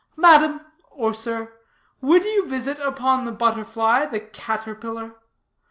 Madam, 0.17 0.61
or 0.89 1.13
sir, 1.13 1.53
would 2.01 2.23
you 2.23 2.47
visit 2.47 2.79
upon 2.79 3.23
the 3.23 3.31
butterfly 3.31 4.03
the 4.03 4.19
caterpillar? 4.19 5.13